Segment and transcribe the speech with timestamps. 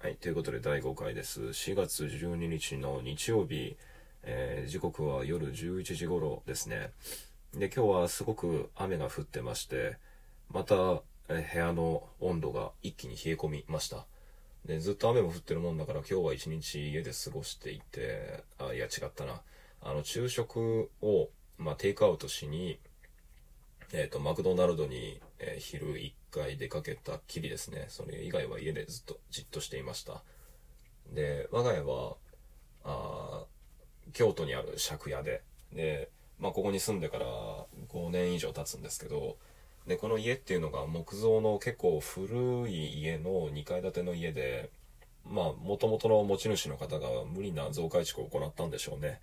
[0.00, 1.40] はい、ということで第5回です。
[1.40, 3.76] 4月12日の日曜日、
[4.22, 6.92] えー時刻は夜11時頃ですね。
[7.52, 9.96] で、今日はすごく雨が降ってまして、
[10.52, 14.06] また、え部屋の温度が一気に冷え込みました。
[14.64, 19.42] で、ずっと雨も降ってるもんだから今日は一日家で過ごしていて、あ、いや違ったな。
[19.82, 21.28] あの、昼食を、
[21.58, 22.78] まあ、テイクアウトしに、
[23.92, 27.86] えっ、と、マクドナルドに、えー昼1回出かけたきりですね。
[27.88, 30.22] それ以外は家でずっとじっとしていました。
[31.12, 32.16] で、我が家は、
[32.84, 33.44] あ
[34.12, 37.26] 京都にある借家で、で、まあ、ここに住んでから
[37.88, 39.36] 5年以上経つんですけど、
[39.86, 44.70] で、この家っていうのが木造の結構古い家の2階建ての家で、
[45.24, 49.20] まあ、元々の持ち主の方が無理な増改築を行ったんでしょうね。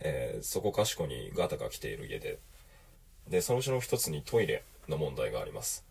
[0.00, 2.38] えーそこかしこにガタが来ている家で、
[3.28, 5.84] で、そのうちの一つにトイレの問題があります。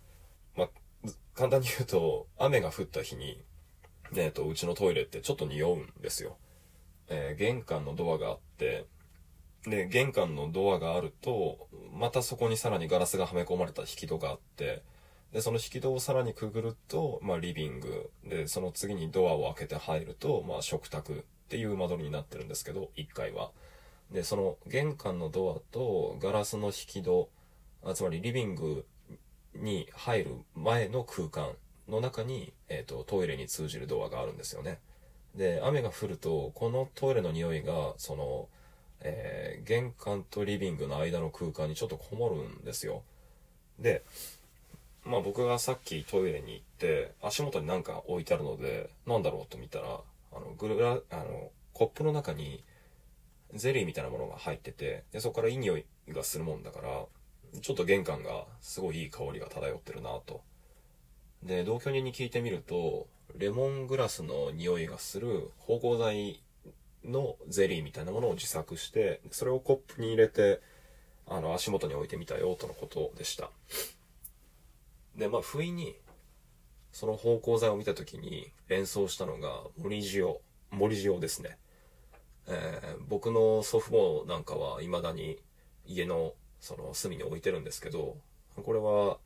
[1.37, 3.39] 簡単に言うと、雨が降った日に、
[4.15, 6.37] えっと、うちのトイレってちょっと匂うんですよ。
[7.09, 8.87] えー玄関のドアがあって、
[9.63, 14.81] で、玄関のドアがあると、またそこにさらにガラスがはめ込まれた引き戸があって、
[15.31, 18.09] で、その引き戸をさらにくぐると、まあ、リビング。
[18.23, 23.51] で、その次にドアを開けて入ると、まあ、食卓っていう間取りになってるんですけど、1階は。
[24.11, 27.29] で、その玄関のドアとガラスの引き戸、
[27.83, 28.87] あつまりリビング
[29.57, 31.51] に入る前の空間
[31.87, 34.79] の中に、えっ、と、トイレに通じるドアがあるんですよね。
[35.35, 38.47] で、雨が降ると、このトイレの匂いが、その、
[39.01, 43.03] えー玄関とリビングの間の空間にちょっとこもるんですよ。
[43.79, 44.03] で、
[45.03, 49.99] まあ僕がさっきトイレに行って、足元になんか置いてあるので、なんだろうと見たら、
[50.33, 52.63] あの、グラ、あの、コップの中に、
[53.53, 57.05] ゼリーみたいなものが入ってて、で、そこからいい匂いがするもんだから、
[57.61, 60.41] ちょっと玄関がすごいいい香りが漂ってるなと。
[61.43, 66.41] で、同居人に聞いてみると、レモングラスの匂いがする芳香剤
[67.03, 70.61] のゼリーみたいなものを自作して、それをコップに入れて、
[71.27, 73.49] あの、足元に置いてみたよとのことでした。
[75.15, 75.95] で、まあ、不意に、
[76.91, 80.35] その芳香剤を見たときに連想したのが森塩、
[80.71, 81.57] 森塩ですね。
[82.47, 85.37] えー僕の祖父母なんかは未だに
[85.85, 88.17] 家のその隅に置いてるんですけど、
[88.55, 89.17] これは、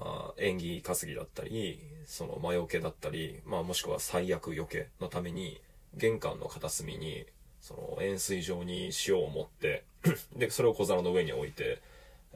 [0.00, 5.60] あ縁起担ぎだったり、その魔除けだったり、まあもしくは最悪除けのために、
[5.94, 7.26] 玄関の片隅に、
[7.60, 9.84] その円錐状に塩を持って、
[10.36, 11.80] で、それを小皿の上に置いて、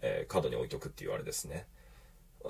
[0.02, 1.66] えー角に置いとくっていうあれですね。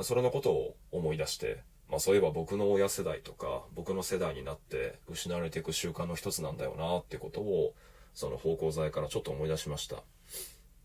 [0.03, 7.75] それのことを思い出して、まあそういえば僕の親世代とか、僕の世代になって失われていく習慣の一つなんだよなってことを、
[8.15, 10.03] その芳香剤からちょっと思い出しました。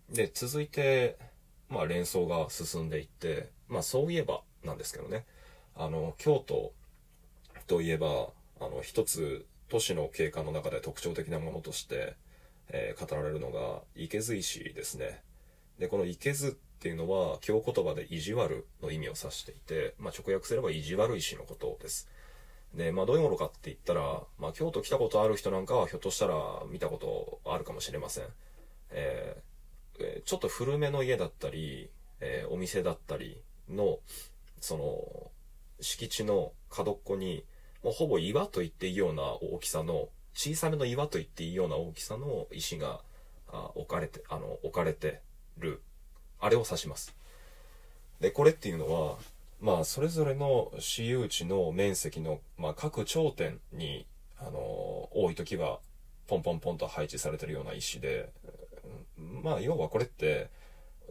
[0.09, 1.17] で、続いて、
[1.69, 5.25] まあ連想が進んでいって、まあそういえばなんですけどね、
[5.75, 6.73] あの、京都
[7.67, 8.29] といえば、
[8.59, 12.15] あの、一つ都市の景観の中で特徴的なものとして、
[12.69, 15.21] えー語られるのが、池津石ですね。
[15.79, 22.09] で、この池津っていうのは、京言葉で意地悪の意味を指していて、まあ直訳すれば意地悪石のことです。
[22.75, 26.35] で、まあどういうものかって言ったら、まあ京都来たことある人なんかはひょっとしたら
[26.69, 28.25] 見たことあるかもしれません。
[28.91, 29.37] え
[29.99, 31.89] えちょっと古めの家だったり、
[32.19, 33.99] えーお店だったりの、
[34.59, 35.31] その、
[35.81, 37.43] 敷地の角っこに、
[37.83, 43.01] もうほぼ岩と言っていいような大きさの、小さめの岩と言っていいような大きさの石が
[43.47, 45.21] あ置かれて、あの、置かれて
[45.57, 45.81] る。
[46.39, 47.15] あれを指します。
[48.19, 49.17] で、これっていうのは、
[49.61, 54.05] まあ、それぞれの私有地の面積の、まあ、各頂点に、
[54.37, 54.59] あの、
[55.11, 55.79] 多い時は、
[56.27, 58.29] ポンポンポンと配置されてるような石で、
[59.43, 60.49] まあ、要はこれって、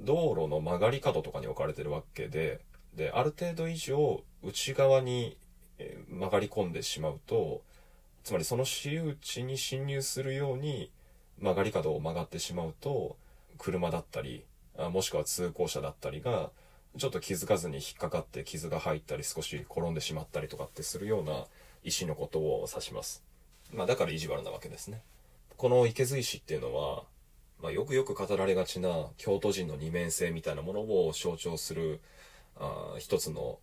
[0.03, 2.61] 道路の曲がり角とかに置かれてるわけで、
[2.95, 5.37] で、ある程度以上、内側に
[6.09, 7.63] 曲がり込んでしまうと、
[8.23, 10.91] つまりその私有地に侵入するように
[11.39, 13.17] 曲がり角を曲がってしまうと、
[13.59, 14.45] 車だったり、
[14.77, 16.51] もしくは通行者だったりが、
[16.97, 21.47] ちょっと気づかずに引っかかって傷が入ったり少し転んでしまったりとかってするような
[21.83, 23.25] 石のことを指します。
[23.72, 25.03] まあだから意地悪なわけですね。
[25.57, 27.05] この池津石っていうのは、
[27.65, 32.03] まあよくよく語られがちな京都人の二面性みたいなものを象徴する、
[32.57, 33.59] あ一つの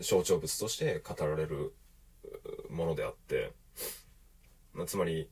[0.00, 1.72] 象徴物として語られる
[2.68, 3.52] ものであって、
[4.72, 5.30] まあつまり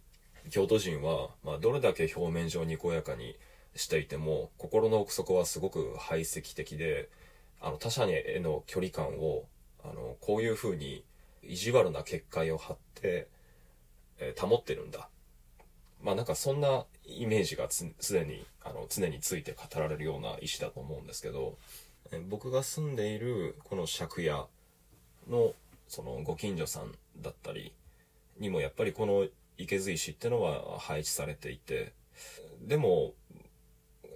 [0.50, 3.34] 京都人は、まあ、どれだけ表面上にこやかに
[3.74, 7.08] していても心の奥底はすごく排斥的で
[7.60, 9.46] あの他者への距離感を
[9.82, 11.04] あのこういうふうに
[11.42, 13.26] 意地悪な結界を張って、
[14.20, 15.08] えー保ってるんだ。
[16.02, 21.56] まあなんかそんなイメージがすでにあの常について語られるような石だと思うんですけど
[22.28, 24.46] 僕が住んでいるこの借家
[25.28, 25.54] の
[25.92, 27.72] そのご近所さんだったり、
[28.38, 29.26] にもやっぱりこの
[29.58, 31.92] 池津石ってのは配置されていて、
[32.62, 33.12] でも、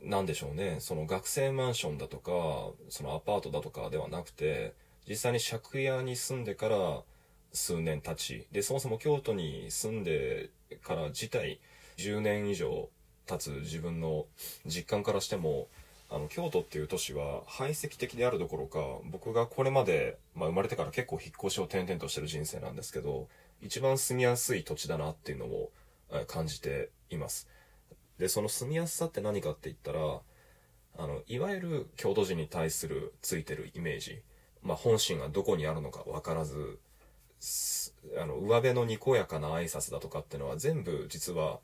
[0.03, 2.33] なんでしょうね、その学生マンションだとか、
[2.89, 4.73] そのアパートだとかではなくて、
[5.07, 7.03] 実際に借家に住んでから
[7.53, 10.49] 数年経ち、で、そもそも京都に住んで
[10.83, 11.61] から自体
[11.97, 12.89] 10年以上
[13.27, 14.27] 経つ自分の
[14.67, 15.69] 実感からしても、
[16.09, 18.79] あの、京都っていう都市は排斥的であるどころか、
[19.11, 23.29] 僕がこれまで、まあ生まれてから結構引っ越しを転々としてる人生なんですけど、
[23.61, 25.73] 一番住みやすい土地だなっていうのを
[26.29, 27.49] 感じています。
[28.19, 30.21] で、その住みやすさって何かって言ったら、
[30.99, 34.23] あの、いわゆる京都人に対するついてるイメージ。
[34.63, 36.79] まあ本心がどこにあるのかわからず、
[38.19, 41.59] あの、上辺のにこやかな挨拶だとかっていうのは全部実は、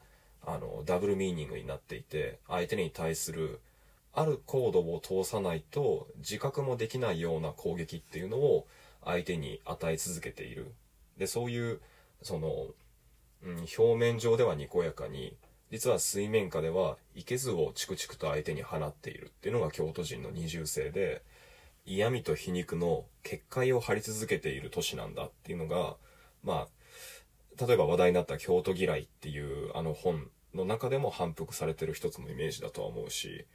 [0.45, 3.61] あの、ダブルミーニングになっていて、相手に対する
[4.15, 8.67] あるコードを通さないと自覚もできないような攻撃っていうのを
[9.05, 10.73] 相手に与え続けている。
[11.17, 11.81] で、そういう、
[12.23, 12.69] その、
[13.43, 15.37] うん、表面上ではにこやかに、
[15.71, 21.23] 実は水面下では、いけずをチクチクと相手に放っているっていうのが京都人の二重性で、
[21.87, 25.97] 嫌味と皮肉の結界を張り続けている都市なんだっていうのが、
[26.45, 26.69] まあ、
[27.67, 33.47] 例えば話題になった京都嫌いっていうあの本の中でも反復されてる一つのイメージだとは思うし、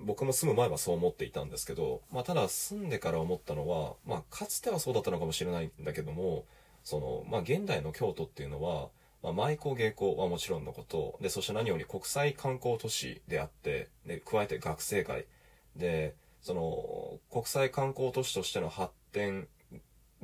[0.00, 6.44] 僕も住む前はそう思っていたんですけど、まあただ住んでから思ったのは、まあかつてはそうだったのかもしれないんだけども、
[6.84, 8.88] その、まあ現代の京都っていうのは、
[9.22, 15.26] まあ、舞妓芸妓はもちろんのこと、で、そして何より国際観光都市であって、で、加えて学生街。
[15.74, 19.48] で、その、国際観光都市としての発展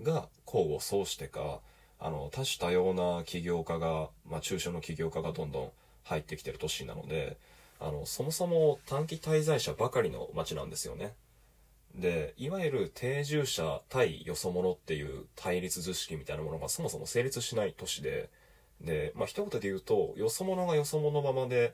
[0.01, 1.61] が功を奏してか、
[2.05, 5.71] あの、多種多様な起業家が、まあ中小の起業家がどんどん
[6.03, 7.39] 入ってきてる都市なので、
[7.81, 11.15] あの、そもそも短期滞在者ばかりの街なんですよね。
[11.95, 18.29] で、いわゆる定住者対よそ者っていう対立図式みたいなものがそもそも成立しない都市で、
[18.83, 21.73] で、まあ一言で言うと、よそ者がよそ者ままで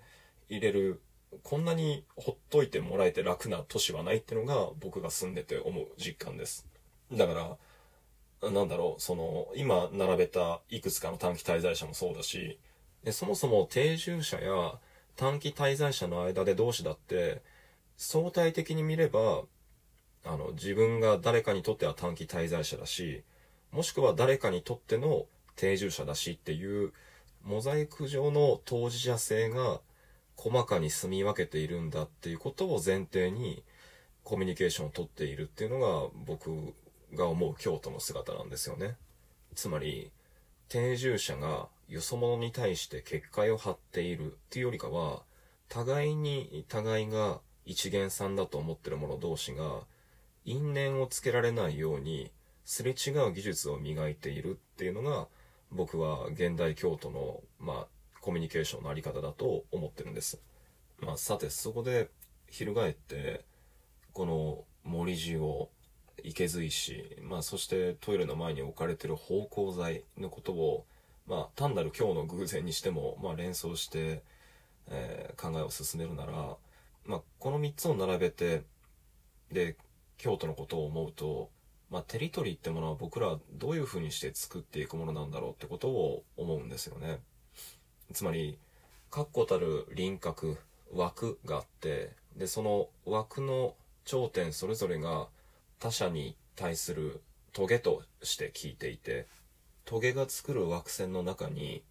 [0.49, 1.01] 入れる、
[1.43, 6.69] こんなにほっといてもらえて楽な都市はないっていうのが僕が住んでて思う実感です。
[7.11, 7.57] だから、
[8.43, 12.59] なんだろう、その、今並べたいくつかの短期滞在者もそうだし、
[13.05, 14.79] でそもそも定住者や
[15.17, 17.43] 短期滞在者の間で同士だって、
[17.97, 19.43] 相対的に見れば、
[20.25, 23.25] あの、自分が誰かにとっては短期滞在者だし、
[23.73, 25.27] もしくは誰かにとっての
[25.57, 26.93] 定住者だしっていう、
[27.43, 29.81] モザイク上の当事者性が
[30.37, 33.63] 細かに住み分けているんだっていうことを前提に
[34.25, 36.75] コミュニケーションをとっているっていうのが僕
[37.15, 38.97] が思う京都の姿なんですよね。
[39.55, 40.11] つまり、
[40.69, 45.23] 定住者がよそ者に対して結界を張っているっていうよりかは、
[45.69, 49.83] 互いに互いが一元さんだと思ってる者同士が、
[50.45, 52.31] 因縁をつけられないように、
[52.65, 55.29] すれ違う技術を磨いているっていうのが、
[55.73, 57.87] 僕は現代京都の、まあ、
[58.21, 60.41] コミュニケーションのあり方だと思ってるんです。
[61.01, 62.09] まあ、さて、そこで、
[62.49, 63.45] 翻って、
[64.13, 65.17] この森
[66.25, 70.85] 塩、池津石、まあ、そしてトイレの前に置かれてる芳香剤のことを、
[71.27, 74.23] まあ、単なる今日の偶然にしても、まあ、連想して、
[74.89, 76.33] えー、考えを進めるなら、
[77.07, 78.63] まあ、この3つを並べて、
[79.53, 79.77] で、
[80.19, 81.51] 京都のことを思うと、
[81.91, 87.21] まあ、テリトリーってものは僕らどういう風にして作っていくものなんだろうってことを思うんですよね。
[88.13, 88.59] つまり、
[89.11, 90.57] 確固たる輪郭、
[90.95, 93.75] 枠があって、で、その枠の
[94.05, 95.29] 頂点それぞれが
[95.81, 97.23] 他者に対する
[97.53, 99.27] トゲとして聞いていて、
[99.85, 101.83] トゲが作る枠線の中に、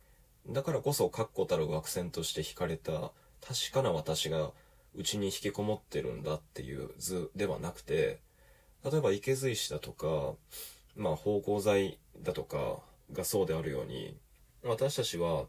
[0.47, 3.11] だからこそ確固たる枠線として引かれた
[3.45, 4.51] 確かな私が
[4.95, 8.19] うちに引きこもってるんだっていう図ではなくて、
[8.85, 10.33] 例えば池髄石だとか、
[10.95, 12.79] まあ芳香剤だとか
[13.11, 14.15] がそうであるように、
[14.63, 15.45] 私たちは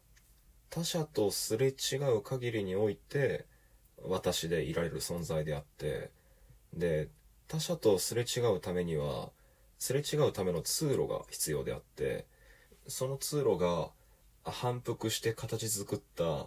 [0.70, 3.44] 他者とすれ違う限りにおいて
[4.02, 6.10] 私でいられる存在であって、
[6.72, 7.08] で、
[7.50, 9.30] 他者とすれ違うためには、
[9.76, 12.24] すれ違うための通路が必要であって、
[12.86, 13.90] その通路が
[14.44, 16.46] 反復して形作った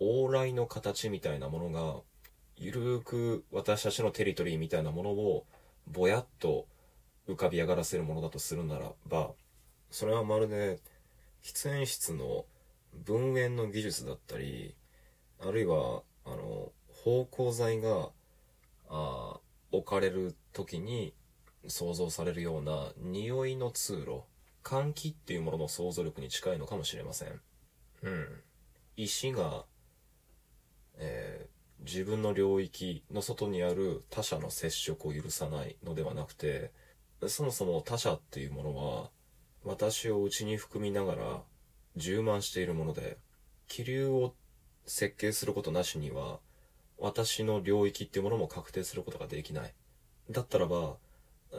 [0.00, 2.00] 往来の形みたいなものが、
[2.56, 5.46] ゆるーく私たちのテリトリーみたいなものを
[5.88, 6.68] ぼやっと
[7.28, 9.32] 浮かび上がらせるものだとするならば、
[9.90, 10.78] それはまるで
[11.42, 12.44] 喫煙室の
[13.04, 14.76] 分煙の技術だったり、
[15.40, 16.70] あるいは、あの、
[17.04, 18.10] 芳香剤が、
[18.88, 19.25] あ
[19.72, 21.14] 置かれる時に
[21.68, 24.22] 想像されるような匂いの通路、
[24.62, 27.40] 換気っていうものの想像力に近いのかもしれません。
[28.02, 28.26] うん。
[28.96, 29.64] 石が、
[30.96, 36.72] えー、自分の領域の外にある他者の接触を許さないのではなくて、
[37.28, 39.10] そもそも他者っていうものは、
[39.64, 41.42] 私を内に含みながら、
[41.96, 43.18] 充満しているもので、
[43.68, 44.34] 気流を
[44.86, 46.38] 設計することなしには、
[46.98, 49.74] 私の領域っていうものも確定することができない。
[50.30, 50.96] だったらば、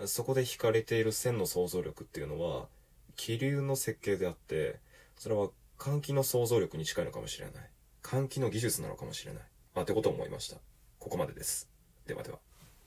[0.05, 2.67] そこで引かれている線の想像力っていうのは、
[3.15, 4.79] 気流の設計であって、
[5.15, 7.53] それは換気の想像力に近いのかもしれない。
[8.03, 9.43] 換気の技術なのかもしれない。
[9.73, 10.57] まあ、ってことを思いました。
[10.99, 11.69] ここまでです。
[12.05, 12.46] ではでは。